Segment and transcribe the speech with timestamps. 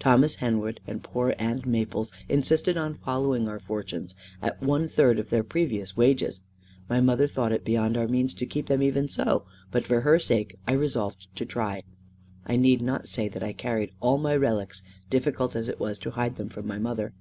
[0.00, 5.30] Thomas Henwood and poor Ann Maples insisted on following our fortunes, at one third of
[5.30, 6.40] their previous wages.
[6.88, 10.18] My mother thought it beyond our means to keep them even so; but for her
[10.18, 11.82] sake I resolved to try.
[12.44, 16.10] I need not say that I carried all my relics, difficult as it was to
[16.10, 17.12] hide them from my mother.